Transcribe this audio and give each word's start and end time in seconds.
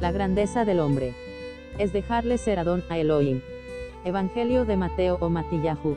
La 0.00 0.12
grandeza 0.12 0.64
del 0.64 0.78
hombre. 0.78 1.12
Es 1.76 1.92
dejarle 1.92 2.38
ser 2.38 2.60
Adón 2.60 2.84
a 2.88 2.98
Elohim. 2.98 3.40
Evangelio 4.04 4.64
de 4.64 4.76
Mateo 4.76 5.18
o 5.20 5.28
Matillahu. 5.28 5.96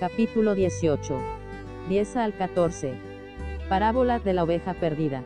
Capítulo 0.00 0.56
18. 0.56 1.16
10 1.88 2.16
al 2.16 2.34
14. 2.36 2.92
Parábola 3.68 4.18
de 4.18 4.32
la 4.32 4.42
oveja 4.42 4.74
perdida. 4.74 5.22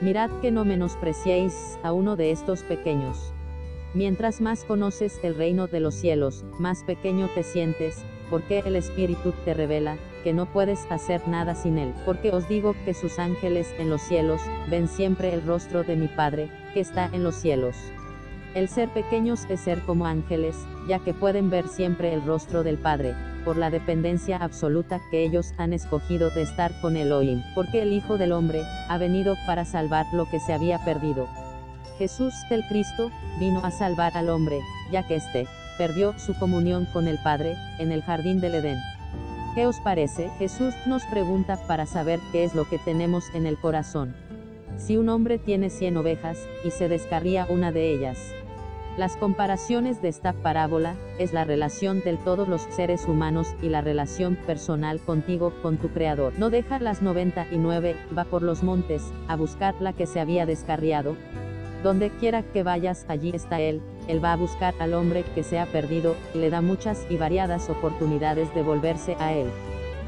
Mirad 0.00 0.30
que 0.40 0.50
no 0.52 0.64
menospreciéis 0.64 1.78
a 1.82 1.92
uno 1.92 2.16
de 2.16 2.30
estos 2.30 2.62
pequeños. 2.62 3.34
Mientras 3.92 4.40
más 4.40 4.64
conoces 4.64 5.20
el 5.22 5.34
reino 5.34 5.66
de 5.66 5.80
los 5.80 5.94
cielos, 5.94 6.46
más 6.58 6.82
pequeño 6.82 7.28
te 7.34 7.42
sientes, 7.42 8.06
porque 8.30 8.60
el 8.60 8.74
Espíritu 8.74 9.34
te 9.44 9.52
revela, 9.52 9.98
que 10.24 10.32
no 10.32 10.46
puedes 10.46 10.90
hacer 10.90 11.28
nada 11.28 11.54
sin 11.54 11.78
Él, 11.78 11.92
porque 12.06 12.32
os 12.32 12.48
digo 12.48 12.74
que 12.84 12.94
sus 12.94 13.18
ángeles 13.18 13.72
en 13.78 13.90
los 13.90 14.00
cielos, 14.00 14.40
ven 14.70 14.88
siempre 14.88 15.32
el 15.34 15.46
rostro 15.46 15.84
de 15.84 15.94
mi 15.94 16.08
Padre, 16.08 16.50
que 16.72 16.80
está 16.80 17.10
en 17.12 17.22
los 17.22 17.36
cielos. 17.36 17.76
El 18.54 18.68
ser 18.68 18.88
pequeños 18.88 19.44
es 19.50 19.60
ser 19.60 19.80
como 19.82 20.06
ángeles, 20.06 20.56
ya 20.88 20.98
que 20.98 21.12
pueden 21.12 21.50
ver 21.50 21.68
siempre 21.68 22.14
el 22.14 22.24
rostro 22.24 22.62
del 22.62 22.78
Padre, 22.78 23.14
por 23.44 23.58
la 23.58 23.68
dependencia 23.68 24.38
absoluta 24.38 25.00
que 25.10 25.24
ellos 25.24 25.52
han 25.58 25.74
escogido 25.74 26.30
de 26.30 26.42
estar 26.42 26.72
con 26.80 26.96
Elohim, 26.96 27.42
porque 27.54 27.82
el 27.82 27.92
Hijo 27.92 28.16
del 28.16 28.32
Hombre, 28.32 28.62
ha 28.88 28.96
venido 28.96 29.34
para 29.46 29.64
salvar 29.64 30.06
lo 30.14 30.28
que 30.30 30.40
se 30.40 30.54
había 30.54 30.82
perdido. 30.84 31.28
Jesús 31.98 32.32
el 32.50 32.64
Cristo, 32.68 33.10
vino 33.38 33.60
a 33.62 33.70
salvar 33.70 34.16
al 34.16 34.30
hombre, 34.30 34.58
ya 34.90 35.06
que 35.06 35.16
éste, 35.16 35.46
perdió 35.76 36.18
su 36.18 36.34
comunión 36.38 36.86
con 36.92 37.08
el 37.08 37.18
Padre, 37.18 37.56
en 37.78 37.92
el 37.92 38.02
jardín 38.02 38.40
del 38.40 38.54
Edén. 38.54 38.78
¿Qué 39.54 39.66
os 39.66 39.78
parece? 39.78 40.30
Jesús 40.38 40.74
nos 40.84 41.04
pregunta 41.04 41.56
para 41.68 41.86
saber 41.86 42.18
qué 42.32 42.42
es 42.42 42.56
lo 42.56 42.64
que 42.64 42.78
tenemos 42.78 43.32
en 43.34 43.46
el 43.46 43.56
corazón. 43.56 44.16
Si 44.76 44.96
un 44.96 45.08
hombre 45.08 45.38
tiene 45.38 45.70
100 45.70 45.96
ovejas, 45.96 46.38
y 46.64 46.72
se 46.72 46.88
descarría 46.88 47.46
una 47.48 47.70
de 47.70 47.92
ellas. 47.92 48.18
Las 48.96 49.16
comparaciones 49.16 50.02
de 50.02 50.08
esta 50.08 50.32
parábola, 50.32 50.96
es 51.20 51.32
la 51.32 51.44
relación 51.44 52.00
de 52.00 52.16
todos 52.16 52.48
los 52.48 52.62
seres 52.62 53.06
humanos 53.06 53.54
y 53.62 53.68
la 53.68 53.80
relación 53.80 54.34
personal 54.34 54.98
contigo, 54.98 55.52
con 55.62 55.76
tu 55.76 55.88
Creador. 55.88 56.32
No 56.36 56.50
deja 56.50 56.80
las 56.80 57.00
99, 57.00 57.94
va 58.16 58.24
por 58.24 58.42
los 58.42 58.64
montes, 58.64 59.04
a 59.28 59.36
buscar 59.36 59.76
la 59.80 59.92
que 59.92 60.06
se 60.06 60.18
había 60.18 60.46
descarriado. 60.46 61.16
Donde 61.84 62.08
quiera 62.08 62.42
que 62.42 62.62
vayas, 62.62 63.04
allí 63.08 63.30
está 63.34 63.60
Él, 63.60 63.82
él 64.08 64.24
va 64.24 64.32
a 64.32 64.36
buscar 64.36 64.72
al 64.78 64.94
hombre 64.94 65.22
que 65.34 65.42
se 65.42 65.58
ha 65.58 65.66
perdido, 65.66 66.16
y 66.32 66.38
le 66.38 66.48
da 66.48 66.62
muchas 66.62 67.06
y 67.10 67.18
variadas 67.18 67.68
oportunidades 67.68 68.54
de 68.54 68.62
volverse 68.62 69.16
a 69.20 69.34
Él. 69.34 69.48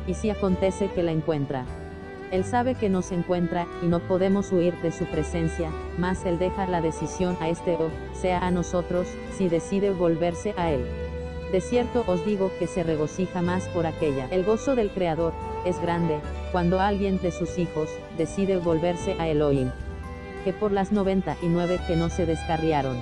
Y 0.06 0.14
si 0.14 0.30
acontece 0.30 0.88
que 0.88 1.02
la 1.02 1.12
encuentra. 1.12 1.66
Él 2.30 2.44
sabe 2.44 2.76
que 2.76 2.88
nos 2.88 3.12
encuentra, 3.12 3.66
y 3.82 3.88
no 3.88 4.00
podemos 4.00 4.52
huir 4.52 4.74
de 4.80 4.90
su 4.90 5.04
presencia, 5.04 5.70
mas 5.98 6.24
Él 6.24 6.38
deja 6.38 6.66
la 6.66 6.80
decisión 6.80 7.36
a 7.40 7.50
este 7.50 7.74
o, 7.74 7.90
sea 8.14 8.38
a 8.38 8.50
nosotros, 8.50 9.06
si 9.36 9.50
decide 9.50 9.90
volverse 9.90 10.54
a 10.56 10.72
Él. 10.72 10.82
De 11.52 11.60
cierto 11.60 12.04
os 12.06 12.24
digo 12.24 12.50
que 12.58 12.68
se 12.68 12.84
regocija 12.84 13.42
más 13.42 13.68
por 13.68 13.84
aquella. 13.84 14.28
El 14.30 14.44
gozo 14.44 14.76
del 14.76 14.88
Creador, 14.88 15.34
es 15.66 15.78
grande, 15.78 16.20
cuando 16.52 16.80
alguien 16.80 17.20
de 17.20 17.32
sus 17.32 17.58
hijos, 17.58 17.90
decide 18.16 18.56
volverse 18.56 19.14
a 19.18 19.28
Elohim. 19.28 19.70
Que 20.46 20.52
por 20.52 20.70
las 20.70 20.92
99 20.92 21.80
que 21.88 21.96
no 21.96 22.08
se 22.08 22.24
descarriaron. 22.24 22.96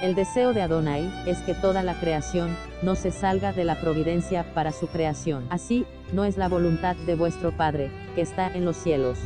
El 0.00 0.14
deseo 0.14 0.54
de 0.54 0.62
Adonai 0.62 1.12
es 1.26 1.36
que 1.40 1.52
toda 1.52 1.82
la 1.82 1.92
creación 2.00 2.56
no 2.82 2.94
se 2.94 3.10
salga 3.10 3.52
de 3.52 3.64
la 3.66 3.78
providencia 3.78 4.54
para 4.54 4.72
su 4.72 4.86
creación. 4.86 5.44
Así, 5.50 5.84
no 6.14 6.24
es 6.24 6.38
la 6.38 6.48
voluntad 6.48 6.96
de 6.96 7.16
vuestro 7.16 7.54
Padre, 7.54 7.90
que 8.14 8.22
está 8.22 8.48
en 8.48 8.64
los 8.64 8.78
cielos. 8.78 9.18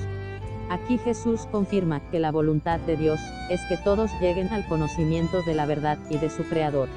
Aquí 0.69 0.99
Jesús 0.99 1.47
confirma 1.47 2.01
que 2.11 2.19
la 2.19 2.33
voluntad 2.33 2.81
de 2.81 2.97
Dios 2.97 3.21
es 3.49 3.61
que 3.69 3.77
todos 3.77 4.11
lleguen 4.21 4.49
al 4.49 4.67
conocimiento 4.67 5.43
de 5.43 5.55
la 5.55 5.65
verdad 5.65 5.99
y 6.11 6.19
de 6.19 6.31
su 6.31 6.43
Creador. 6.43 6.89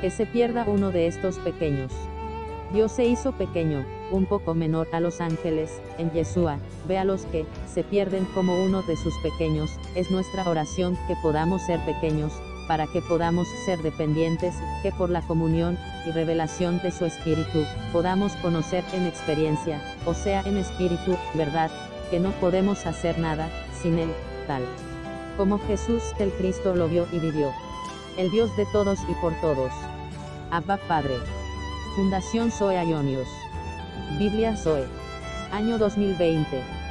Que 0.00 0.10
se 0.10 0.24
pierda 0.24 0.64
uno 0.66 0.90
de 0.90 1.06
estos 1.06 1.38
pequeños. 1.40 1.92
Dios 2.72 2.92
se 2.92 3.04
hizo 3.04 3.32
pequeño, 3.32 3.84
un 4.12 4.26
poco 4.26 4.54
menor 4.54 4.88
a 4.92 5.00
los 5.00 5.20
ángeles, 5.20 5.80
en 5.98 6.12
Yeshua, 6.12 6.58
ve 6.86 6.98
a 6.98 7.04
los 7.04 7.24
que 7.26 7.46
se 7.66 7.82
pierden 7.82 8.24
como 8.34 8.62
uno 8.62 8.82
de 8.82 8.96
sus 8.96 9.14
pequeños, 9.18 9.70
es 9.96 10.10
nuestra 10.10 10.48
oración 10.48 10.96
que 11.08 11.16
podamos 11.22 11.62
ser 11.62 11.80
pequeños, 11.84 12.32
para 12.68 12.86
que 12.86 13.02
podamos 13.02 13.48
ser 13.64 13.82
dependientes, 13.82 14.54
que 14.82 14.92
por 14.92 15.10
la 15.10 15.22
comunión 15.22 15.78
y 16.06 16.10
revelación 16.10 16.80
de 16.82 16.92
su 16.92 17.04
Espíritu, 17.04 17.64
podamos 17.92 18.32
conocer 18.36 18.84
en 18.92 19.06
experiencia, 19.06 19.82
o 20.06 20.14
sea 20.14 20.42
en 20.42 20.56
espíritu, 20.58 21.16
verdad, 21.34 21.70
que 22.10 22.20
no 22.20 22.30
podemos 22.32 22.86
hacer 22.86 23.18
nada, 23.18 23.48
sin 23.82 23.98
Él, 23.98 24.10
tal. 24.46 24.62
Como 25.36 25.58
Jesús 25.58 26.02
el 26.18 26.30
Cristo 26.32 26.74
lo 26.74 26.88
vio 26.88 27.06
y 27.10 27.18
vivió. 27.18 27.50
El 28.18 28.30
Dios 28.30 28.54
de 28.56 28.66
todos 28.66 28.98
y 29.08 29.14
por 29.14 29.32
todos. 29.40 29.72
Abba 30.50 30.76
Padre. 30.86 31.16
Fundación 31.96 32.50
Zoe 32.50 32.84
Ionios. 32.86 33.28
Biblia 34.18 34.56
Zoe. 34.56 34.86
Año 35.50 35.78
2020. 35.78 36.81